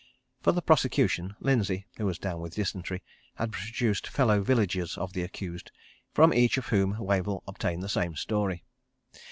[0.41, 3.03] For the prosecution, Lindsay, who was down with dysentery,
[3.35, 5.71] had produced fellow villagers of the accused,
[6.11, 8.63] from each of whom Wavell obtained the same story.